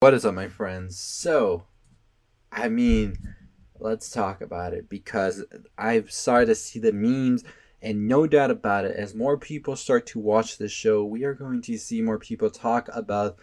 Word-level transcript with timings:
What 0.00 0.12
is 0.12 0.26
up, 0.26 0.34
my 0.34 0.48
friends? 0.48 0.98
So, 0.98 1.64
I 2.52 2.68
mean, 2.68 3.16
let's 3.78 4.10
talk 4.10 4.42
about 4.42 4.74
it 4.74 4.90
because 4.90 5.42
I've 5.78 6.12
started 6.12 6.46
to 6.48 6.54
see 6.54 6.78
the 6.78 6.92
memes, 6.92 7.44
and 7.80 8.06
no 8.06 8.26
doubt 8.26 8.50
about 8.50 8.84
it, 8.84 8.94
as 8.94 9.14
more 9.14 9.38
people 9.38 9.74
start 9.74 10.04
to 10.08 10.18
watch 10.18 10.58
the 10.58 10.68
show, 10.68 11.02
we 11.02 11.24
are 11.24 11.32
going 11.32 11.62
to 11.62 11.78
see 11.78 12.02
more 12.02 12.18
people 12.18 12.50
talk 12.50 12.90
about 12.92 13.38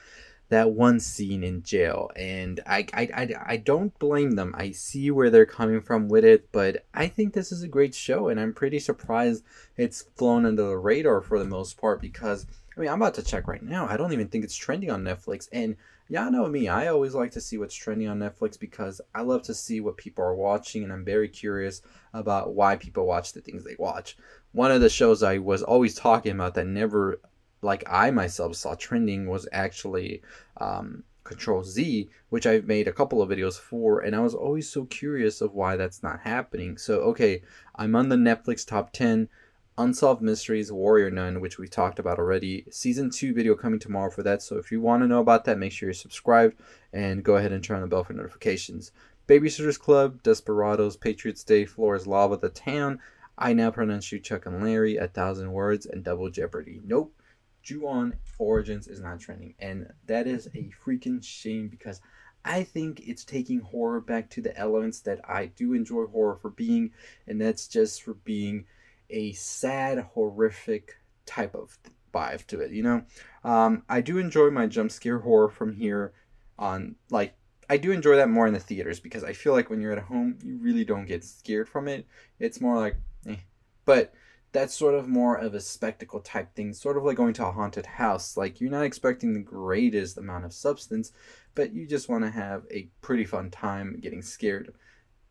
that 0.49 0.69
one 0.69 0.99
scene 0.99 1.43
in 1.43 1.63
jail. 1.63 2.11
And 2.15 2.59
I, 2.67 2.85
I, 2.93 3.09
I, 3.15 3.29
I 3.47 3.57
don't 3.57 3.97
blame 3.97 4.33
them. 4.33 4.53
I 4.55 4.73
see 4.73 5.09
where 5.09 5.31
they're 5.31 5.47
coming 5.47 5.81
from 5.81 6.07
with 6.07 6.23
it, 6.23 6.49
but 6.51 6.85
I 6.93 7.07
think 7.07 7.33
this 7.33 7.51
is 7.51 7.63
a 7.63 7.67
great 7.67 7.95
show, 7.95 8.27
and 8.27 8.39
I'm 8.39 8.53
pretty 8.53 8.77
surprised 8.77 9.43
it's 9.75 10.03
flown 10.03 10.45
under 10.45 10.67
the 10.67 10.77
radar 10.77 11.19
for 11.21 11.39
the 11.39 11.45
most 11.45 11.81
part 11.81 11.99
because. 11.99 12.45
I 12.75 12.79
mean, 12.79 12.89
I'm 12.89 12.99
about 12.99 13.13
to 13.15 13.21
check 13.21 13.47
right 13.47 13.61
now. 13.61 13.85
I 13.87 13.97
don't 13.97 14.13
even 14.13 14.29
think 14.29 14.43
it's 14.43 14.55
trending 14.55 14.89
on 14.89 15.03
Netflix. 15.03 15.47
And 15.53 15.75
y'all 16.09 16.31
know 16.31 16.47
me. 16.47 16.67
I 16.67 16.87
always 16.87 17.13
like 17.13 17.31
to 17.31 17.41
see 17.41 17.57
what's 17.57 17.75
trending 17.75 18.07
on 18.07 18.19
Netflix 18.19 18.59
because 18.59 19.01
I 19.15 19.21
love 19.21 19.43
to 19.43 19.53
see 19.53 19.79
what 19.81 19.97
people 19.97 20.23
are 20.23 20.35
watching, 20.35 20.83
and 20.83 20.91
I'm 20.91 21.05
very 21.05 21.29
curious 21.29 21.81
about 22.13 22.53
why 22.53 22.75
people 22.75 23.05
watch 23.05 23.33
the 23.33 23.41
things 23.41 23.63
they 23.63 23.75
watch. 23.79 24.17
One 24.51 24.71
of 24.71 24.81
the 24.81 24.89
shows 24.89 25.23
I 25.23 25.37
was 25.37 25.63
always 25.63 25.95
talking 25.95 26.33
about 26.33 26.55
that 26.55 26.67
never, 26.67 27.19
like 27.61 27.83
I 27.87 28.11
myself 28.11 28.55
saw 28.55 28.75
trending, 28.75 29.27
was 29.27 29.47
actually 29.51 30.21
um, 30.57 31.03
Control 31.23 31.63
Z, 31.63 32.09
which 32.29 32.45
I've 32.45 32.65
made 32.65 32.87
a 32.87 32.93
couple 32.93 33.21
of 33.21 33.29
videos 33.29 33.57
for, 33.59 34.01
and 34.01 34.15
I 34.15 34.19
was 34.19 34.35
always 34.35 34.69
so 34.69 34.85
curious 34.85 35.41
of 35.41 35.53
why 35.53 35.75
that's 35.77 36.03
not 36.03 36.19
happening. 36.21 36.77
So, 36.77 36.99
okay, 37.01 37.41
I'm 37.75 37.95
on 37.95 38.09
the 38.09 38.15
Netflix 38.15 38.65
top 38.67 38.91
10. 38.91 39.29
Unsolved 39.75 40.21
Mysteries 40.21 40.71
Warrior 40.71 41.09
Nun, 41.09 41.41
which 41.41 41.57
we 41.57 41.67
talked 41.67 41.97
about 41.97 42.19
already. 42.19 42.63
Season 42.69 43.09
2 43.09 43.33
video 43.33 43.55
coming 43.55 43.79
tomorrow 43.79 44.11
for 44.11 44.21
that. 44.21 44.43
So 44.43 44.57
if 44.57 44.71
you 44.71 44.79
want 44.79 45.01
to 45.01 45.07
know 45.07 45.19
about 45.19 45.45
that, 45.45 45.57
make 45.57 45.71
sure 45.71 45.87
you're 45.87 45.93
subscribed 45.95 46.59
and 46.91 47.23
go 47.23 47.37
ahead 47.37 47.51
and 47.51 47.63
turn 47.63 47.77
on 47.77 47.81
the 47.81 47.87
bell 47.87 48.03
for 48.03 48.13
notifications. 48.13 48.91
Babysitters 49.27 49.79
Club, 49.79 50.21
Desperados, 50.21 50.95
Patriots 50.95 51.43
Day, 51.43 51.65
Floor 51.65 51.97
Lava, 51.97 52.37
The 52.37 52.49
Town. 52.49 52.99
I 53.35 53.53
now 53.53 53.71
pronounce 53.71 54.11
you 54.11 54.19
Chuck 54.19 54.45
and 54.45 54.63
Larry, 54.63 54.97
A 54.97 55.07
Thousand 55.07 55.51
Words, 55.51 55.87
and 55.87 56.03
Double 56.03 56.29
Jeopardy. 56.29 56.79
Nope. 56.85 57.15
Ju-on 57.63 58.13
Origins 58.37 58.87
is 58.87 58.99
not 58.99 59.21
trending. 59.21 59.55
And 59.57 59.91
that 60.05 60.27
is 60.27 60.47
a 60.53 60.69
freaking 60.85 61.23
shame 61.23 61.67
because 61.67 61.99
I 62.45 62.63
think 62.63 63.07
it's 63.07 63.23
taking 63.23 63.61
horror 63.61 64.01
back 64.01 64.29
to 64.31 64.41
the 64.41 64.55
elements 64.55 64.99
that 65.01 65.21
I 65.27 65.47
do 65.47 65.73
enjoy 65.73 66.05
horror 66.05 66.35
for 66.35 66.49
being, 66.51 66.91
and 67.25 67.41
that's 67.41 67.67
just 67.67 68.03
for 68.03 68.13
being 68.13 68.65
a 69.13 69.31
sad, 69.33 69.99
horrific 70.13 70.97
type 71.25 71.55
of 71.55 71.77
vibe 72.13 72.45
to 72.47 72.59
it. 72.61 72.71
You 72.71 72.83
know, 72.83 73.03
um, 73.43 73.83
I 73.87 74.01
do 74.01 74.17
enjoy 74.17 74.49
my 74.49 74.67
jump 74.67 74.91
scare 74.91 75.19
horror 75.19 75.49
from 75.49 75.73
here 75.73 76.13
on. 76.57 76.95
Like, 77.09 77.35
I 77.69 77.77
do 77.77 77.91
enjoy 77.91 78.17
that 78.17 78.29
more 78.29 78.47
in 78.47 78.53
the 78.53 78.59
theaters 78.59 78.99
because 78.99 79.23
I 79.23 79.33
feel 79.33 79.53
like 79.53 79.69
when 79.69 79.81
you're 79.81 79.93
at 79.93 80.03
home, 80.03 80.37
you 80.43 80.57
really 80.57 80.83
don't 80.83 81.05
get 81.05 81.23
scared 81.23 81.69
from 81.69 81.87
it. 81.87 82.05
It's 82.39 82.59
more 82.59 82.77
like, 82.77 82.97
eh. 83.27 83.37
but 83.85 84.13
that's 84.51 84.75
sort 84.75 84.93
of 84.93 85.07
more 85.07 85.35
of 85.35 85.55
a 85.55 85.59
spectacle 85.59 86.19
type 86.19 86.53
thing, 86.55 86.73
sort 86.73 86.97
of 86.97 87.03
like 87.03 87.17
going 87.17 87.33
to 87.33 87.45
a 87.47 87.51
haunted 87.51 87.85
house. 87.85 88.37
Like 88.37 88.61
you're 88.61 88.69
not 88.69 88.83
expecting 88.83 89.33
the 89.33 89.39
greatest 89.39 90.17
amount 90.17 90.45
of 90.45 90.53
substance, 90.53 91.11
but 91.55 91.73
you 91.73 91.87
just 91.87 92.07
want 92.07 92.23
to 92.23 92.29
have 92.29 92.63
a 92.71 92.87
pretty 93.01 93.25
fun 93.25 93.49
time 93.49 93.97
getting 93.99 94.21
scared. 94.21 94.73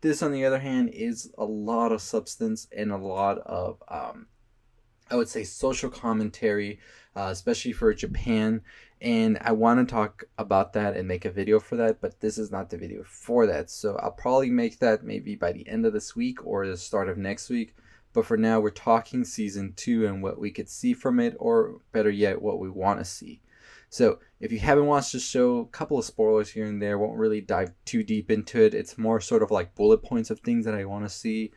This, 0.02 0.20
on 0.20 0.32
the 0.32 0.44
other 0.44 0.58
hand, 0.58 0.90
is 0.92 1.32
a 1.38 1.44
lot 1.44 1.92
of 1.92 2.02
substance 2.02 2.66
and 2.76 2.90
a 2.90 2.96
lot 2.96 3.38
of, 3.38 3.80
um, 3.88 4.26
I 5.08 5.14
would 5.14 5.28
say, 5.28 5.44
social 5.44 5.90
commentary, 5.90 6.80
uh, 7.16 7.28
especially 7.30 7.72
for 7.72 7.94
Japan. 7.94 8.62
And 9.00 9.38
I 9.40 9.52
want 9.52 9.78
to 9.78 9.92
talk 9.92 10.24
about 10.38 10.72
that 10.72 10.96
and 10.96 11.06
make 11.06 11.24
a 11.24 11.30
video 11.30 11.60
for 11.60 11.76
that, 11.76 12.00
but 12.00 12.20
this 12.20 12.36
is 12.36 12.50
not 12.50 12.68
the 12.68 12.78
video 12.78 13.04
for 13.04 13.46
that. 13.46 13.70
So 13.70 13.96
I'll 13.96 14.10
probably 14.10 14.50
make 14.50 14.80
that 14.80 15.04
maybe 15.04 15.36
by 15.36 15.52
the 15.52 15.68
end 15.68 15.86
of 15.86 15.92
this 15.92 16.16
week 16.16 16.44
or 16.44 16.66
the 16.66 16.76
start 16.76 17.08
of 17.08 17.16
next 17.16 17.48
week. 17.48 17.76
But 18.12 18.26
for 18.26 18.36
now, 18.36 18.58
we're 18.60 18.70
talking 18.70 19.24
season 19.24 19.72
two 19.76 20.06
and 20.06 20.22
what 20.22 20.38
we 20.38 20.50
could 20.50 20.68
see 20.68 20.94
from 20.94 21.20
it, 21.20 21.36
or 21.38 21.78
better 21.92 22.10
yet, 22.10 22.42
what 22.42 22.58
we 22.58 22.68
want 22.68 22.98
to 22.98 23.04
see. 23.04 23.40
So 23.92 24.20
if 24.40 24.50
you 24.50 24.58
haven't 24.58 24.86
watched 24.86 25.12
the 25.12 25.20
show, 25.20 25.58
a 25.58 25.66
couple 25.66 25.98
of 25.98 26.06
spoilers 26.06 26.48
here 26.48 26.64
and 26.64 26.80
there, 26.80 26.98
won't 26.98 27.18
really 27.18 27.42
dive 27.42 27.72
too 27.84 28.02
deep 28.02 28.30
into 28.30 28.62
it. 28.64 28.72
It's 28.72 28.96
more 28.96 29.20
sort 29.20 29.42
of 29.42 29.50
like 29.50 29.74
bullet 29.74 30.02
points 30.02 30.30
of 30.30 30.40
things 30.40 30.64
that 30.64 30.74
I 30.74 30.86
want 30.86 31.04
to 31.04 31.10
see. 31.10 31.52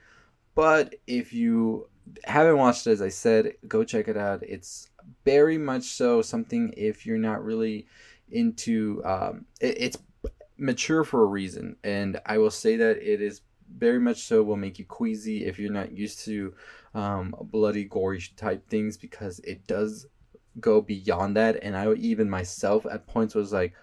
But 0.53 0.95
if 1.07 1.31
you 1.31 1.87
haven't 2.25 2.57
watched 2.57 2.87
it, 2.87 2.91
as 2.91 3.01
I 3.01 3.07
said, 3.07 3.53
go 3.69 3.85
check 3.85 4.09
it 4.09 4.17
out. 4.17 4.43
It's 4.43 4.89
very 5.23 5.57
much 5.57 5.83
so 5.83 6.21
something 6.21 6.73
if 6.75 7.05
you're 7.05 7.17
not 7.17 7.41
really 7.41 7.87
into 8.29 9.01
um, 9.05 9.45
it, 9.61 9.77
it's 9.79 9.97
mature 10.57 11.05
for 11.05 11.21
a 11.21 11.25
reason 11.25 11.75
and 11.83 12.17
i 12.25 12.37
will 12.37 12.49
say 12.49 12.77
that 12.77 12.95
it 12.97 13.21
is 13.21 13.41
very 13.77 13.99
much 13.99 14.23
so 14.23 14.41
will 14.41 14.55
make 14.55 14.79
you 14.79 14.85
queasy 14.85 15.45
if 15.45 15.59
you're 15.59 15.71
not 15.71 15.91
used 15.91 16.23
to 16.23 16.53
um, 16.93 17.35
bloody 17.51 17.83
gory 17.83 18.23
type 18.37 18.65
things 18.69 18.95
because 18.95 19.39
it 19.39 19.67
does 19.67 20.07
go 20.59 20.81
beyond 20.81 21.35
that. 21.37 21.59
And 21.61 21.75
I 21.75 21.91
even 21.93 22.29
myself 22.29 22.85
at 22.85 23.07
points 23.07 23.35
was 23.35 23.53
like, 23.53 23.73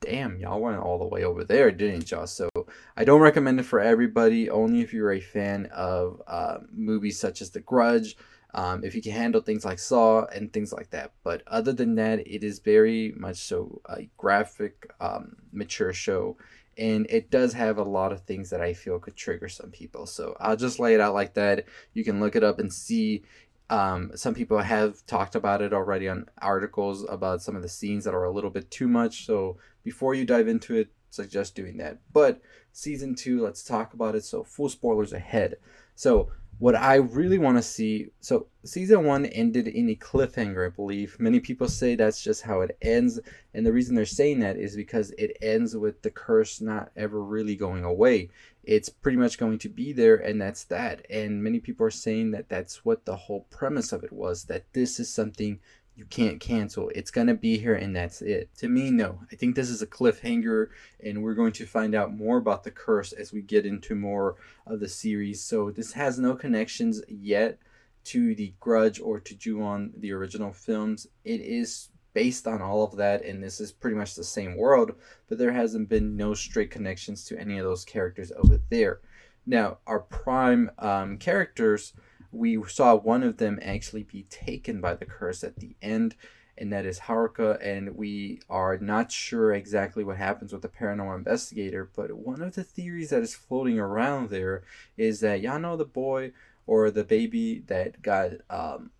damn, 0.00 0.38
y'all 0.38 0.60
went 0.60 0.78
all 0.78 0.98
the 0.98 1.06
way 1.06 1.24
over 1.24 1.44
there, 1.44 1.70
didn't 1.70 2.10
y'all? 2.10 2.26
So 2.26 2.48
I 2.96 3.04
don't 3.04 3.20
recommend 3.20 3.60
it 3.60 3.64
for 3.64 3.80
everybody, 3.80 4.50
only 4.50 4.80
if 4.80 4.92
you're 4.92 5.12
a 5.12 5.20
fan 5.20 5.66
of 5.72 6.20
uh, 6.26 6.58
movies 6.72 7.18
such 7.18 7.40
as 7.40 7.50
The 7.50 7.60
Grudge. 7.60 8.16
Um, 8.54 8.84
if 8.84 8.94
you 8.94 9.00
can 9.00 9.12
handle 9.12 9.40
things 9.40 9.64
like 9.64 9.78
Saw 9.78 10.26
and 10.26 10.52
things 10.52 10.72
like 10.72 10.90
that. 10.90 11.12
But 11.24 11.42
other 11.46 11.72
than 11.72 11.94
that, 11.94 12.18
it 12.26 12.44
is 12.44 12.58
very 12.58 13.14
much 13.16 13.36
so 13.36 13.80
a 13.88 14.08
graphic, 14.18 14.92
um, 15.00 15.36
mature 15.52 15.94
show. 15.94 16.36
And 16.76 17.06
it 17.08 17.30
does 17.30 17.52
have 17.54 17.78
a 17.78 17.82
lot 17.82 18.12
of 18.12 18.22
things 18.22 18.50
that 18.50 18.60
I 18.60 18.74
feel 18.74 18.98
could 18.98 19.16
trigger 19.16 19.48
some 19.48 19.70
people. 19.70 20.06
So 20.06 20.36
I'll 20.40 20.56
just 20.56 20.78
lay 20.78 20.94
it 20.94 21.00
out 21.00 21.14
like 21.14 21.34
that. 21.34 21.66
You 21.94 22.04
can 22.04 22.20
look 22.20 22.34
it 22.34 22.44
up 22.44 22.58
and 22.58 22.72
see 22.72 23.22
um, 23.70 24.10
some 24.14 24.34
people 24.34 24.58
have 24.58 25.04
talked 25.06 25.34
about 25.34 25.62
it 25.62 25.72
already 25.72 26.08
on 26.08 26.26
articles 26.40 27.06
about 27.08 27.42
some 27.42 27.56
of 27.56 27.62
the 27.62 27.68
scenes 27.68 28.04
that 28.04 28.14
are 28.14 28.24
a 28.24 28.32
little 28.32 28.50
bit 28.50 28.70
too 28.70 28.88
much. 28.88 29.24
So 29.26 29.56
before 29.82 30.14
you 30.14 30.24
dive 30.24 30.48
into 30.48 30.76
it, 30.76 30.88
suggest 31.10 31.54
doing 31.54 31.76
that. 31.78 31.98
But 32.12 32.40
season 32.72 33.14
two, 33.14 33.42
let's 33.42 33.62
talk 33.62 33.94
about 33.94 34.14
it. 34.14 34.24
So 34.24 34.44
full 34.44 34.68
spoilers 34.68 35.12
ahead. 35.12 35.56
So 35.94 36.30
what 36.58 36.76
I 36.76 36.96
really 36.96 37.38
want 37.38 37.58
to 37.58 37.62
see. 37.62 38.08
So 38.20 38.46
season 38.64 39.04
one 39.04 39.26
ended 39.26 39.66
in 39.66 39.88
a 39.90 39.96
cliffhanger, 39.96 40.66
I 40.66 40.70
believe. 40.70 41.16
Many 41.18 41.40
people 41.40 41.68
say 41.68 41.94
that's 41.94 42.22
just 42.22 42.42
how 42.42 42.60
it 42.60 42.76
ends, 42.80 43.18
and 43.54 43.66
the 43.66 43.72
reason 43.72 43.94
they're 43.94 44.06
saying 44.06 44.40
that 44.40 44.56
is 44.56 44.76
because 44.76 45.10
it 45.18 45.36
ends 45.42 45.76
with 45.76 46.02
the 46.02 46.10
curse 46.10 46.60
not 46.60 46.90
ever 46.96 47.22
really 47.22 47.56
going 47.56 47.84
away. 47.84 48.30
It's 48.64 48.88
pretty 48.88 49.18
much 49.18 49.38
going 49.38 49.58
to 49.58 49.68
be 49.68 49.92
there, 49.92 50.16
and 50.16 50.40
that's 50.40 50.64
that. 50.64 51.04
And 51.10 51.42
many 51.42 51.58
people 51.58 51.84
are 51.86 51.90
saying 51.90 52.30
that 52.30 52.48
that's 52.48 52.84
what 52.84 53.04
the 53.04 53.16
whole 53.16 53.46
premise 53.50 53.92
of 53.92 54.04
it 54.04 54.12
was. 54.12 54.44
That 54.44 54.64
this 54.72 55.00
is 55.00 55.12
something 55.12 55.58
you 55.94 56.04
can't 56.06 56.40
cancel. 56.40 56.90
It's 56.94 57.10
going 57.10 57.26
to 57.26 57.34
be 57.34 57.58
here 57.58 57.74
and 57.74 57.94
that's 57.94 58.22
it. 58.22 58.48
To 58.58 58.68
me, 58.68 58.90
no. 58.90 59.20
I 59.30 59.36
think 59.36 59.54
this 59.54 59.68
is 59.68 59.82
a 59.82 59.86
cliffhanger 59.86 60.68
and 61.04 61.22
we're 61.22 61.34
going 61.34 61.52
to 61.52 61.66
find 61.66 61.94
out 61.94 62.14
more 62.14 62.38
about 62.38 62.64
the 62.64 62.70
curse 62.70 63.12
as 63.12 63.32
we 63.32 63.42
get 63.42 63.66
into 63.66 63.94
more 63.94 64.36
of 64.66 64.80
the 64.80 64.88
series. 64.88 65.42
So 65.42 65.70
this 65.70 65.92
has 65.92 66.18
no 66.18 66.34
connections 66.34 67.02
yet 67.08 67.58
to 68.04 68.34
the 68.34 68.54
Grudge 68.58 69.00
or 69.00 69.20
to 69.20 69.34
Ju-on, 69.34 69.92
the 69.96 70.12
original 70.12 70.52
films. 70.52 71.06
It 71.24 71.40
is 71.40 71.90
based 72.14 72.46
on 72.46 72.62
all 72.62 72.84
of 72.84 72.96
that 72.96 73.24
and 73.24 73.42
this 73.42 73.60
is 73.60 73.70
pretty 73.70 73.96
much 73.96 74.14
the 74.14 74.24
same 74.24 74.56
world, 74.56 74.92
but 75.28 75.38
there 75.38 75.52
hasn't 75.52 75.88
been 75.88 76.16
no 76.16 76.32
straight 76.32 76.70
connections 76.70 77.24
to 77.26 77.38
any 77.38 77.58
of 77.58 77.64
those 77.64 77.84
characters 77.84 78.32
over 78.42 78.60
there. 78.70 79.00
Now, 79.44 79.78
our 79.86 80.00
prime 80.00 80.70
um, 80.78 81.18
characters 81.18 81.92
we 82.32 82.62
saw 82.66 82.96
one 82.96 83.22
of 83.22 83.36
them 83.36 83.58
actually 83.62 84.02
be 84.02 84.24
taken 84.24 84.80
by 84.80 84.94
the 84.94 85.04
curse 85.04 85.44
at 85.44 85.56
the 85.56 85.76
end, 85.82 86.16
and 86.58 86.72
that 86.72 86.86
is 86.86 87.00
Haruka. 87.00 87.58
And 87.64 87.96
we 87.96 88.40
are 88.48 88.78
not 88.78 89.12
sure 89.12 89.52
exactly 89.52 90.02
what 90.02 90.16
happens 90.16 90.52
with 90.52 90.62
the 90.62 90.68
paranormal 90.68 91.16
investigator, 91.16 91.90
but 91.94 92.12
one 92.12 92.42
of 92.42 92.54
the 92.54 92.64
theories 92.64 93.10
that 93.10 93.22
is 93.22 93.34
floating 93.34 93.78
around 93.78 94.30
there 94.30 94.62
is 94.96 95.20
that 95.20 95.40
y'all 95.42 95.60
know 95.60 95.76
the 95.76 95.84
boy 95.84 96.32
or 96.66 96.90
the 96.90 97.04
baby 97.04 97.62
that 97.66 98.02
got 98.02 98.32
um, 98.48 98.90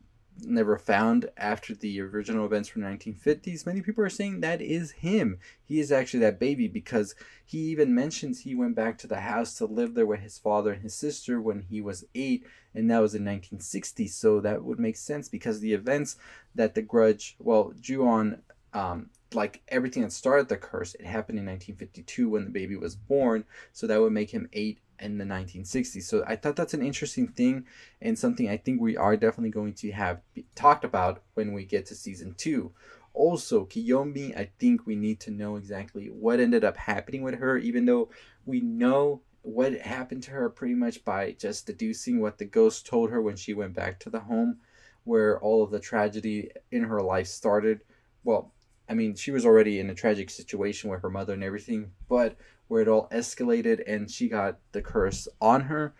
never 0.41 0.79
found 0.79 1.31
after 1.37 1.75
the 1.75 2.01
original 2.01 2.47
events 2.47 2.69
from 2.69 2.83
the 2.83 2.89
1950s. 2.89 3.67
Many 3.67 3.83
people 3.83 4.05
are 4.05 4.11
saying 4.11 4.41
that 4.41 4.61
is 4.61 4.93
him. 4.93 5.39
He 5.63 5.79
is 5.81 5.93
actually 5.93 6.21
that 6.21 6.41
baby 6.41 6.69
because 6.69 7.15
he 7.45 7.59
even 7.59 7.95
mentions 7.95 8.41
he 8.41 8.55
went 8.55 8.75
back 8.75 8.99
to 8.99 9.07
the 9.07 9.21
house 9.21 9.55
to 9.57 9.67
live 9.67 9.95
there 9.95 10.07
with 10.07 10.21
his 10.21 10.39
father 10.39 10.73
and 10.73 10.83
his 10.83 10.95
sister 10.95 11.41
when 11.41 11.63
he 11.63 11.81
was 11.81 12.05
eight, 12.15 12.47
and 12.75 12.91
that 12.91 13.01
was 13.01 13.15
in 13.15 13.23
1960. 13.23 14.09
So 14.09 14.41
that 14.41 14.65
would 14.65 14.79
make 14.79 14.97
sense 14.97 15.29
because 15.29 15.61
the 15.61 15.75
events 15.75 16.17
that 16.55 16.75
the 16.75 16.83
Grudge, 16.83 17.37
well, 17.39 17.73
Ju-on, 17.81 18.43
um, 18.73 19.11
like 19.35 19.63
everything 19.69 20.03
that 20.03 20.13
started 20.13 20.49
the 20.49 20.57
curse, 20.57 20.95
it 20.95 21.07
happened 21.07 21.39
in 21.39 21.47
1952 21.47 22.29
when 22.29 22.45
the 22.45 22.51
baby 22.51 22.77
was 22.77 22.97
born. 22.97 23.45
So 23.73 23.87
that 23.87 24.01
would 24.01 24.13
make 24.13 24.31
him 24.31 24.49
eight 24.53 24.79
in 25.03 25.19
the 25.19 25.25
1960s. 25.25 26.05
So 26.05 26.25
I 26.27 26.37
thought 26.37 26.57
that's 26.57 26.75
an 26.75 26.83
interesting 26.83 27.29
thing 27.29 27.67
and 28.01 28.19
something 28.19 28.49
I 28.49 28.57
think 28.57 28.81
we 28.81 28.97
are 28.97 29.17
definitely 29.17 29.51
going 29.51 29.75
to 29.75 29.93
have 29.93 30.21
talked 30.55 30.85
about 30.85 31.23
when 31.35 31.53
we 31.53 31.65
get 31.65 31.87
to 31.87 31.95
season 31.95 32.35
two. 32.37 32.73
Also, 33.15 33.67
Kiyomi, 33.67 34.37
I 34.37 34.51
think 34.59 34.87
we 34.87 34.97
need 34.97 35.21
to 35.21 35.31
know 35.31 35.57
exactly 35.57 36.07
what 36.07 36.41
ended 36.41 36.65
up 36.65 36.77
happening 36.77 37.23
with 37.23 37.35
her, 37.35 37.59
even 37.59 37.85
though 37.85 38.09
we 38.47 38.61
know 38.61 39.21
what 39.43 39.75
happened 39.75 40.23
to 40.23 40.31
her 40.31 40.49
pretty 40.49 40.75
much 40.75 41.05
by 41.05 41.33
just 41.33 41.67
deducing 41.67 42.21
what 42.21 42.39
the 42.39 42.45
ghost 42.45 42.87
told 42.87 43.11
her 43.11 43.21
when 43.21 43.37
she 43.37 43.53
went 43.53 43.75
back 43.75 43.99
to 44.01 44.09
the 44.09 44.21
home 44.21 44.59
where 45.05 45.41
all 45.41 45.63
of 45.63 45.71
the 45.71 45.81
tragedy 45.81 46.51
in 46.71 46.85
her 46.85 47.01
life 47.01 47.27
started. 47.27 47.81
Well, 48.25 48.53
I 48.89 48.95
mean, 48.95 49.15
she 49.15 49.31
was 49.31 49.45
already 49.45 49.81
in 49.81 49.91
a 49.91 49.95
tragic 49.95 50.31
situation 50.31 50.91
with 50.91 51.03
her 51.03 51.11
mother 51.11 51.33
and 51.33 51.45
everything, 51.45 51.93
but 52.09 52.37
where 52.69 52.83
it 52.83 52.89
all 52.89 53.09
escalated 53.13 53.83
and 53.87 54.11
she 54.11 54.29
got 54.29 54.59
the 54.73 54.83
curse 54.83 55.29
on 55.41 55.63
her, 55.63 55.95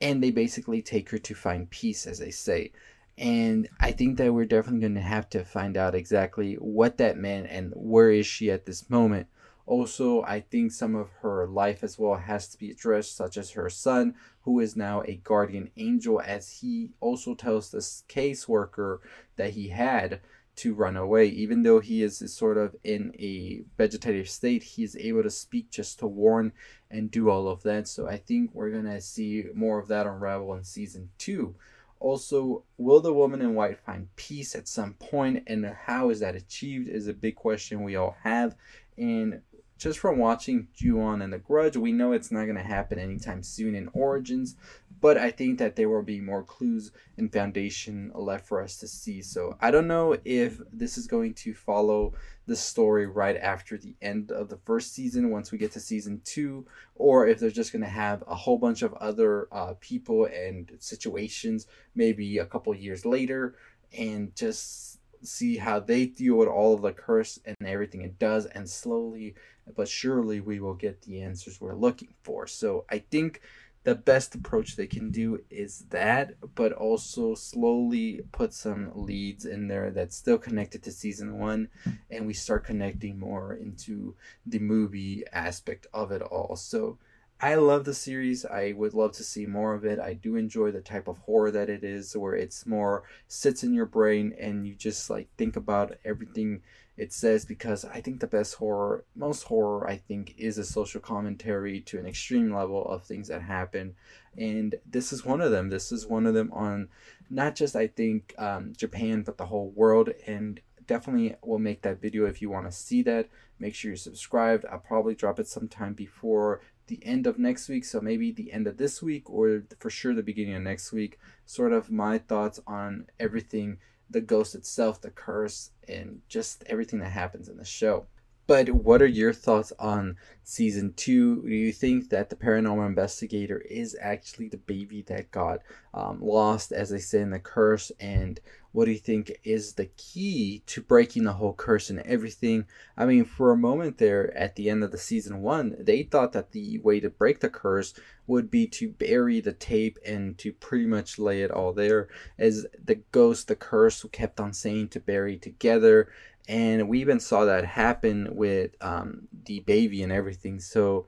and 0.00 0.22
they 0.22 0.30
basically 0.30 0.82
take 0.82 1.10
her 1.10 1.18
to 1.18 1.34
find 1.34 1.70
peace, 1.70 2.06
as 2.06 2.18
they 2.18 2.30
say. 2.30 2.72
And 3.16 3.68
I 3.78 3.92
think 3.92 4.18
that 4.18 4.34
we're 4.34 4.44
definitely 4.44 4.80
going 4.80 4.94
to 4.96 5.00
have 5.00 5.30
to 5.30 5.44
find 5.44 5.76
out 5.76 5.94
exactly 5.94 6.54
what 6.54 6.98
that 6.98 7.16
meant 7.16 7.46
and 7.48 7.72
where 7.76 8.10
is 8.10 8.26
she 8.26 8.50
at 8.50 8.66
this 8.66 8.90
moment. 8.90 9.28
Also, 9.66 10.22
I 10.24 10.40
think 10.40 10.72
some 10.72 10.94
of 10.94 11.08
her 11.22 11.46
life 11.46 11.82
as 11.82 11.98
well 11.98 12.16
has 12.16 12.48
to 12.48 12.58
be 12.58 12.70
addressed, 12.70 13.16
such 13.16 13.38
as 13.38 13.52
her 13.52 13.70
son, 13.70 14.14
who 14.42 14.60
is 14.60 14.76
now 14.76 15.02
a 15.02 15.20
guardian 15.24 15.70
angel, 15.76 16.20
as 16.20 16.60
he 16.60 16.90
also 17.00 17.34
tells 17.34 17.70
this 17.70 18.02
caseworker 18.08 18.98
that 19.36 19.50
he 19.50 19.68
had 19.68 20.20
to 20.56 20.74
run 20.74 20.96
away. 20.96 21.26
Even 21.26 21.62
though 21.62 21.80
he 21.80 22.02
is 22.02 22.22
sort 22.32 22.56
of 22.56 22.76
in 22.84 23.12
a 23.18 23.62
vegetative 23.76 24.28
state, 24.28 24.62
he 24.62 24.82
is 24.84 24.96
able 24.96 25.22
to 25.22 25.30
speak 25.30 25.70
just 25.70 25.98
to 25.98 26.06
warn 26.06 26.52
and 26.90 27.10
do 27.10 27.28
all 27.30 27.48
of 27.48 27.62
that. 27.62 27.88
So 27.88 28.06
I 28.06 28.16
think 28.18 28.50
we're 28.52 28.70
going 28.70 28.84
to 28.84 29.00
see 29.00 29.46
more 29.54 29.78
of 29.78 29.88
that 29.88 30.06
unravel 30.06 30.54
in 30.54 30.64
season 30.64 31.10
two. 31.18 31.54
Also, 32.00 32.64
will 32.76 33.00
the 33.00 33.14
woman 33.14 33.40
in 33.40 33.54
white 33.54 33.78
find 33.78 34.14
peace 34.16 34.54
at 34.54 34.68
some 34.68 34.94
point, 34.94 35.42
and 35.46 35.64
how 35.86 36.10
is 36.10 36.20
that 36.20 36.34
achieved? 36.34 36.88
Is 36.88 37.08
a 37.08 37.14
big 37.14 37.34
question 37.34 37.82
we 37.82 37.96
all 37.96 38.16
have. 38.22 38.54
And 38.98 39.40
just 39.78 39.98
from 39.98 40.18
watching 40.18 40.68
Ju-on 40.74 41.22
and 41.22 41.32
The 41.32 41.38
Grudge, 41.38 41.76
we 41.76 41.92
know 41.92 42.12
it's 42.12 42.30
not 42.30 42.44
going 42.44 42.56
to 42.56 42.62
happen 42.62 42.98
anytime 42.98 43.42
soon 43.42 43.74
in 43.74 43.88
Origins, 43.92 44.56
but 45.04 45.18
I 45.18 45.30
think 45.30 45.58
that 45.58 45.76
there 45.76 45.90
will 45.90 46.02
be 46.02 46.18
more 46.18 46.42
clues 46.42 46.90
and 47.18 47.30
foundation 47.30 48.10
left 48.14 48.48
for 48.48 48.62
us 48.62 48.78
to 48.78 48.88
see. 48.88 49.20
So 49.20 49.54
I 49.60 49.70
don't 49.70 49.86
know 49.86 50.16
if 50.24 50.58
this 50.72 50.96
is 50.96 51.06
going 51.06 51.34
to 51.34 51.52
follow 51.52 52.14
the 52.46 52.56
story 52.56 53.06
right 53.06 53.36
after 53.36 53.76
the 53.76 53.94
end 54.00 54.32
of 54.32 54.48
the 54.48 54.56
first 54.56 54.94
season 54.94 55.30
once 55.30 55.52
we 55.52 55.58
get 55.58 55.72
to 55.72 55.80
season 55.80 56.22
two, 56.24 56.64
or 56.94 57.28
if 57.28 57.38
they're 57.38 57.50
just 57.50 57.70
going 57.70 57.84
to 57.84 57.86
have 57.86 58.24
a 58.26 58.34
whole 58.34 58.56
bunch 58.56 58.80
of 58.80 58.94
other 58.94 59.46
uh, 59.52 59.74
people 59.78 60.24
and 60.24 60.72
situations 60.78 61.66
maybe 61.94 62.38
a 62.38 62.46
couple 62.46 62.74
years 62.74 63.04
later 63.04 63.56
and 63.98 64.34
just 64.34 65.00
see 65.22 65.58
how 65.58 65.80
they 65.80 66.06
deal 66.06 66.36
with 66.36 66.48
all 66.48 66.72
of 66.72 66.80
the 66.80 66.92
curse 66.92 67.38
and 67.44 67.56
everything 67.66 68.00
it 68.00 68.18
does 68.18 68.46
and 68.46 68.68
slowly 68.68 69.34
but 69.76 69.88
surely 69.88 70.40
we 70.40 70.60
will 70.60 70.74
get 70.74 71.00
the 71.02 71.22
answers 71.22 71.60
we're 71.60 71.74
looking 71.74 72.12
for 72.22 72.46
so 72.46 72.84
i 72.90 72.98
think 72.98 73.40
the 73.84 73.94
best 73.94 74.34
approach 74.34 74.76
they 74.76 74.86
can 74.86 75.10
do 75.10 75.40
is 75.50 75.84
that 75.90 76.32
but 76.54 76.72
also 76.72 77.34
slowly 77.34 78.22
put 78.32 78.52
some 78.52 78.90
leads 78.94 79.44
in 79.44 79.68
there 79.68 79.90
that's 79.90 80.16
still 80.16 80.38
connected 80.38 80.82
to 80.82 80.90
season 80.90 81.38
one 81.38 81.68
and 82.10 82.26
we 82.26 82.32
start 82.32 82.64
connecting 82.64 83.18
more 83.18 83.54
into 83.54 84.14
the 84.46 84.58
movie 84.58 85.22
aspect 85.32 85.86
of 85.92 86.10
it 86.10 86.22
all. 86.22 86.56
So 86.56 86.98
I 87.40 87.56
love 87.56 87.84
the 87.84 87.94
series. 87.94 88.46
I 88.46 88.72
would 88.72 88.94
love 88.94 89.12
to 89.12 89.24
see 89.24 89.44
more 89.44 89.74
of 89.74 89.84
it. 89.84 89.98
I 89.98 90.14
do 90.14 90.36
enjoy 90.36 90.70
the 90.70 90.80
type 90.80 91.08
of 91.08 91.18
horror 91.18 91.50
that 91.50 91.68
it 91.68 91.84
is, 91.84 92.16
where 92.16 92.34
it's 92.34 92.64
more 92.64 93.02
sits 93.28 93.62
in 93.62 93.74
your 93.74 93.86
brain 93.86 94.34
and 94.38 94.66
you 94.66 94.74
just 94.74 95.10
like 95.10 95.28
think 95.36 95.56
about 95.56 95.96
everything 96.04 96.62
it 96.96 97.12
says. 97.12 97.44
Because 97.44 97.84
I 97.84 98.00
think 98.00 98.20
the 98.20 98.26
best 98.26 98.54
horror, 98.54 99.04
most 99.14 99.42
horror, 99.42 99.86
I 99.86 99.96
think, 99.96 100.34
is 100.38 100.58
a 100.58 100.64
social 100.64 101.00
commentary 101.00 101.80
to 101.82 101.98
an 101.98 102.06
extreme 102.06 102.54
level 102.54 102.86
of 102.86 103.02
things 103.04 103.28
that 103.28 103.42
happen, 103.42 103.94
and 104.38 104.76
this 104.86 105.12
is 105.12 105.24
one 105.24 105.40
of 105.40 105.50
them. 105.50 105.68
This 105.68 105.92
is 105.92 106.06
one 106.06 106.26
of 106.26 106.34
them 106.34 106.50
on 106.52 106.88
not 107.28 107.56
just 107.56 107.76
I 107.76 107.88
think 107.88 108.34
um, 108.38 108.72
Japan, 108.76 109.22
but 109.22 109.38
the 109.38 109.46
whole 109.46 109.70
world. 109.70 110.10
And 110.26 110.60
definitely 110.86 111.34
will 111.42 111.58
make 111.58 111.82
that 111.82 112.00
video 112.00 112.26
if 112.26 112.42
you 112.42 112.50
want 112.50 112.66
to 112.66 112.72
see 112.72 113.02
that. 113.02 113.28
Make 113.58 113.74
sure 113.74 113.90
you're 113.90 113.96
subscribed. 113.96 114.64
I'll 114.70 114.78
probably 114.78 115.14
drop 115.14 115.38
it 115.38 115.48
sometime 115.48 115.94
before 115.94 116.60
the 116.86 117.04
end 117.04 117.26
of 117.26 117.38
next 117.38 117.68
week, 117.68 117.84
so 117.84 118.00
maybe 118.00 118.30
the 118.30 118.52
end 118.52 118.66
of 118.66 118.76
this 118.76 119.02
week 119.02 119.28
or 119.30 119.62
for 119.78 119.90
sure 119.90 120.14
the 120.14 120.22
beginning 120.22 120.54
of 120.54 120.62
next 120.62 120.92
week. 120.92 121.18
Sort 121.46 121.72
of 121.72 121.90
my 121.90 122.18
thoughts 122.18 122.60
on 122.66 123.06
everything 123.18 123.78
the 124.10 124.20
ghost 124.20 124.54
itself, 124.54 125.00
the 125.00 125.10
curse, 125.10 125.70
and 125.88 126.20
just 126.28 126.62
everything 126.66 127.00
that 127.00 127.10
happens 127.10 127.48
in 127.48 127.56
the 127.56 127.64
show. 127.64 128.06
But 128.46 128.68
what 128.70 129.00
are 129.00 129.06
your 129.06 129.32
thoughts 129.32 129.72
on 129.78 130.16
season 130.42 130.92
two? 130.96 131.42
Do 131.42 131.54
you 131.54 131.72
think 131.72 132.10
that 132.10 132.28
the 132.28 132.36
paranormal 132.36 132.86
investigator 132.86 133.58
is 133.58 133.96
actually 134.00 134.48
the 134.48 134.58
baby 134.58 135.02
that 135.02 135.30
got 135.30 135.60
um, 135.94 136.20
lost, 136.20 136.70
as 136.70 136.90
they 136.90 136.98
say 136.98 137.20
in 137.20 137.30
the 137.30 137.38
curse? 137.38 137.90
And 137.98 138.38
what 138.72 138.84
do 138.84 138.90
you 138.90 138.98
think 138.98 139.32
is 139.44 139.74
the 139.74 139.86
key 139.96 140.62
to 140.66 140.82
breaking 140.82 141.24
the 141.24 141.32
whole 141.32 141.54
curse 141.54 141.88
and 141.88 142.00
everything? 142.00 142.66
I 142.98 143.06
mean, 143.06 143.24
for 143.24 143.50
a 143.50 143.56
moment 143.56 143.96
there 143.96 144.36
at 144.36 144.56
the 144.56 144.68
end 144.68 144.84
of 144.84 144.90
the 144.90 144.98
season 144.98 145.40
one, 145.40 145.76
they 145.78 146.02
thought 146.02 146.32
that 146.32 146.52
the 146.52 146.78
way 146.78 147.00
to 147.00 147.08
break 147.08 147.40
the 147.40 147.48
curse 147.48 147.94
would 148.26 148.50
be 148.50 148.66
to 148.66 148.88
bury 148.88 149.40
the 149.40 149.52
tape 149.52 149.98
and 150.04 150.36
to 150.38 150.52
pretty 150.52 150.86
much 150.86 151.18
lay 151.18 151.42
it 151.42 151.50
all 151.50 151.72
there, 151.72 152.08
as 152.38 152.66
the 152.84 152.96
ghost, 153.12 153.48
the 153.48 153.56
curse, 153.56 154.00
who 154.00 154.08
kept 154.08 154.40
on 154.40 154.52
saying 154.52 154.88
to 154.88 155.00
bury 155.00 155.36
together 155.36 156.08
and 156.48 156.88
we 156.88 157.00
even 157.00 157.20
saw 157.20 157.44
that 157.44 157.64
happen 157.64 158.28
with 158.32 158.72
um, 158.80 159.28
the 159.44 159.60
baby 159.60 160.02
and 160.02 160.12
everything. 160.12 160.60
So 160.60 161.06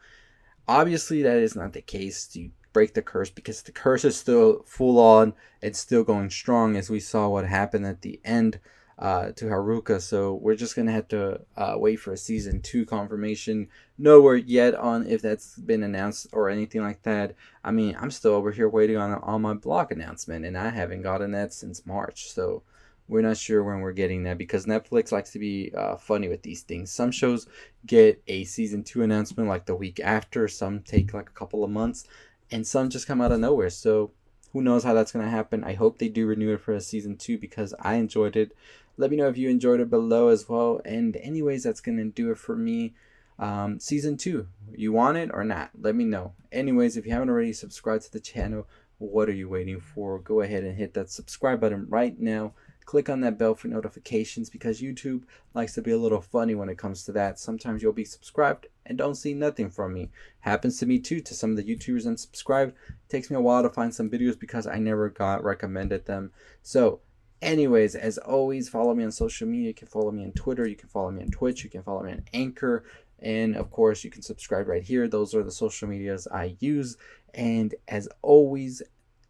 obviously 0.66 1.22
that 1.22 1.36
is 1.36 1.56
not 1.56 1.72
the 1.72 1.82
case 1.82 2.26
to 2.28 2.50
break 2.72 2.94
the 2.94 3.02
curse 3.02 3.30
because 3.30 3.62
the 3.62 3.72
curse 3.72 4.04
is 4.04 4.16
still 4.16 4.62
full 4.66 4.98
on. 4.98 5.34
It's 5.62 5.78
still 5.78 6.04
going 6.04 6.30
strong 6.30 6.76
as 6.76 6.90
we 6.90 7.00
saw 7.00 7.28
what 7.28 7.46
happened 7.46 7.86
at 7.86 8.02
the 8.02 8.20
end 8.24 8.60
uh, 8.98 9.32
to 9.32 9.46
Haruka. 9.46 10.00
So 10.00 10.34
we're 10.34 10.56
just 10.56 10.74
gonna 10.74 10.92
have 10.92 11.08
to 11.08 11.40
uh, 11.56 11.74
wait 11.76 11.96
for 11.96 12.12
a 12.12 12.16
season 12.16 12.60
two 12.62 12.86
confirmation. 12.86 13.68
No 13.98 14.20
word 14.20 14.46
yet 14.46 14.74
on 14.74 15.06
if 15.06 15.22
that's 15.22 15.56
been 15.56 15.82
announced 15.82 16.28
or 16.32 16.48
anything 16.48 16.82
like 16.82 17.02
that. 17.02 17.34
I 17.62 17.70
mean, 17.72 17.96
I'm 18.00 18.10
still 18.10 18.32
over 18.32 18.52
here 18.52 18.68
waiting 18.68 18.96
on 18.96 19.12
on 19.14 19.42
my 19.42 19.54
blog 19.54 19.92
announcement, 19.92 20.44
and 20.44 20.56
I 20.56 20.70
haven't 20.70 21.02
gotten 21.02 21.32
that 21.32 21.52
since 21.52 21.84
March. 21.84 22.30
So 22.30 22.62
we're 23.08 23.23
not 23.23 23.37
sure 23.37 23.62
when 23.62 23.81
we're 23.81 23.93
getting 23.93 24.25
that 24.25 24.38
because 24.38 24.67
Netflix 24.67 25.12
likes 25.12 25.31
to 25.31 25.38
be 25.38 25.73
uh, 25.76 25.97
funny 25.97 26.29
with 26.29 26.43
these 26.43 26.62
things. 26.62 26.91
Some 26.91 27.11
shows 27.11 27.47
get 27.87 28.23
a 28.26 28.44
season 28.44 28.82
two 28.82 29.03
announcement 29.03 29.49
like 29.49 29.67
the 29.67 29.76
week 29.76 30.00
after, 30.00 30.48
some 30.48 30.81
take 30.81 31.15
like 31.15 31.29
a 31.29 31.32
couple 31.32 31.63
of 31.63 31.70
months, 31.70 32.05
and 32.51 32.67
some 32.67 32.91
just 32.91 33.06
come 33.06 33.20
out 33.20 33.32
of 33.32 33.41
nowhere. 33.41 33.70
So 33.70 34.10
who 34.53 34.63
knows 34.63 34.84
how 34.84 34.94
that's 34.94 35.13
going 35.13 35.25
to 35.25 35.31
happen? 35.31 35.65
I 35.65 35.75
hope 35.75 35.98
they 35.98 36.08
do 36.08 36.27
renew 36.27 36.55
it 36.55 36.60
for 36.60 36.72
a 36.72 36.81
season 36.81 37.17
two 37.17 37.39
because 37.39 37.75
I 37.81 37.94
enjoyed 37.94 38.36
it. 38.36 38.56
Let 38.96 39.10
me 39.10 39.17
know 39.17 39.29
if 39.29 39.36
you 39.36 39.51
enjoyed 39.51 39.81
it 39.81 39.91
below 39.91 40.29
as 40.29 40.48
well. 40.48 40.81
And, 40.84 41.17
anyways, 41.17 41.65
that's 41.65 41.82
going 41.82 41.98
to 41.98 42.05
do 42.05 42.31
it 42.31 42.39
for 42.39 42.56
me. 42.56 42.94
Um, 43.39 43.79
season 43.79 44.17
two, 44.17 44.48
you 44.72 44.93
want 44.93 45.19
it 45.19 45.31
or 45.34 45.44
not? 45.44 45.70
Let 45.79 45.94
me 45.94 46.05
know. 46.05 46.32
Anyways, 46.51 46.96
if 46.96 47.05
you 47.05 47.13
haven't 47.13 47.29
already 47.29 47.53
subscribed 47.53 48.05
to 48.05 48.13
the 48.13 48.20
channel, 48.20 48.67
what 48.96 49.29
are 49.29 49.34
you 49.34 49.51
waiting 49.51 49.79
for? 49.79 50.19
Go 50.19 50.41
ahead 50.41 50.65
and 50.65 50.79
hit 50.79 50.94
that 50.94 51.10
subscribe 51.10 51.60
button 51.60 51.86
right 51.91 52.19
now 52.19 52.55
click 52.86 53.10
on 53.10 53.20
that 53.20 53.36
bell 53.36 53.55
for 53.55 53.69
notifications 53.69 54.48
because 54.48 54.81
YouTube 54.81 55.24
likes 55.55 55.74
to 55.74 55.82
be 55.82 55.90
a 55.90 55.98
little 55.98 56.20
funny 56.20 56.55
when 56.55 56.69
it 56.69 56.78
comes 56.78 57.02
to 57.02 57.12
that. 57.12 57.38
Sometimes 57.38 57.82
you'll 57.82 57.93
be 57.93 58.05
subscribed 58.05 58.69
and 58.86 58.96
don't 58.96 59.16
see 59.16 59.34
nothing 59.34 59.70
from 59.70 59.93
me. 59.93 60.08
Happens 60.40 60.78
to 60.78 60.86
me 60.86 61.00
too, 61.00 61.20
to 61.20 61.34
some 61.34 61.50
of 61.50 61.56
the 61.56 61.64
YouTubers 61.64 62.06
unsubscribed. 62.06 62.69
It 62.69 63.08
takes 63.08 63.28
me 63.28 63.36
a 63.36 63.40
while 63.40 63.62
to 63.62 63.69
find 63.69 63.93
some 63.93 64.08
videos 64.08 64.38
because 64.38 64.66
I 64.66 64.78
never 64.78 65.10
got 65.10 65.44
recommended 65.44 66.06
them. 66.06 66.31
So, 66.62 67.00
anyways, 67.43 67.96
as 67.96 68.19
always, 68.19 68.69
follow 68.69 68.94
me 68.94 69.05
on 69.05 69.10
social 69.10 69.48
media. 69.48 69.69
You 69.69 69.74
can 69.74 69.88
follow 69.88 70.12
me 70.12 70.24
on 70.24 70.32
Twitter, 70.32 70.66
you 70.66 70.76
can 70.76 70.88
follow 70.88 71.10
me 71.10 71.22
on 71.22 71.31
Twitch, 71.31 71.64
you 71.64 71.70
can 71.70 71.82
follow 71.82 72.05
me 72.05 72.12
on 72.12 72.22
Anchor. 72.32 72.84
And 73.19 73.56
of 73.56 73.70
course, 73.70 74.05
you 74.05 74.10
can 74.10 74.22
subscribe 74.22 74.69
right 74.69 74.82
here. 74.82 75.08
Those 75.08 75.34
are 75.34 75.43
the 75.43 75.50
social 75.50 75.88
medias 75.88 76.28
I 76.28 76.56
use. 76.60 76.96
And 77.34 77.74
as 77.88 78.08
always, 78.22 78.82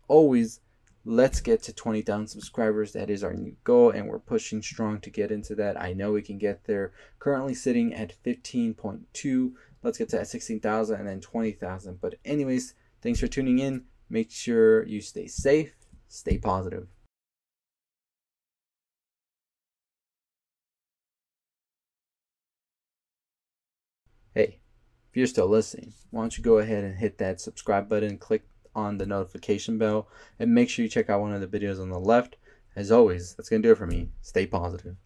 always, 0.08 0.60
let's 1.06 1.40
get 1.40 1.62
to 1.62 1.72
20,000 1.72 2.26
subscribers. 2.26 2.92
That 2.92 3.10
is 3.10 3.22
our 3.22 3.32
new 3.32 3.56
goal, 3.62 3.90
and 3.90 4.08
we're 4.08 4.18
pushing 4.18 4.60
strong 4.60 5.00
to 5.00 5.10
get 5.10 5.30
into 5.30 5.54
that. 5.54 5.80
I 5.80 5.92
know 5.92 6.12
we 6.12 6.20
can 6.20 6.36
get 6.36 6.64
there. 6.64 6.92
Currently 7.20 7.54
sitting 7.54 7.94
at 7.94 8.12
15.2. 8.25 9.52
Let's 9.82 9.98
get 9.98 10.08
to 10.10 10.25
16,000 10.25 10.96
and 10.96 11.08
then 11.08 11.20
20,000. 11.20 12.00
But, 12.00 12.16
anyways, 12.25 12.75
thanks 13.02 13.20
for 13.20 13.28
tuning 13.28 13.60
in. 13.60 13.84
Make 14.10 14.32
sure 14.32 14.84
you 14.84 15.00
stay 15.00 15.28
safe, 15.28 15.75
stay 16.08 16.38
positive. 16.38 16.88
Hey, 24.34 24.60
if 25.10 25.16
you're 25.16 25.26
still 25.26 25.48
listening, 25.48 25.94
why 26.10 26.22
don't 26.22 26.36
you 26.36 26.44
go 26.44 26.58
ahead 26.58 26.84
and 26.84 26.98
hit 26.98 27.18
that 27.18 27.40
subscribe 27.40 27.88
button, 27.88 28.18
click 28.18 28.42
on 28.76 28.99
the 28.99 29.06
notification 29.06 29.78
bell, 29.78 30.09
and 30.38 30.54
make 30.54 30.68
sure 30.68 30.85
you 30.85 30.88
check 30.88 31.11
out 31.11 31.21
one 31.21 31.33
of 31.33 31.40
the 31.40 31.59
videos 31.59 31.80
on 31.80 31.90
the 31.90 31.99
left. 31.99 32.37
As 32.76 32.92
always, 32.92 33.35
that's 33.35 33.49
going 33.49 33.62
to 33.62 33.68
do 33.68 33.73
it 33.73 33.78
for 33.78 33.87
me. 33.87 34.11
Stay 34.21 34.47
positive. 34.47 34.97